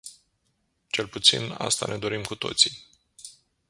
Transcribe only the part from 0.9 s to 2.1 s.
puțin, asta ne